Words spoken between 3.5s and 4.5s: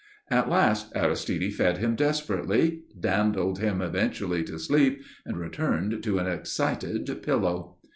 him eventually